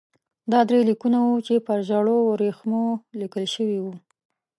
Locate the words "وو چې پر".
1.21-1.79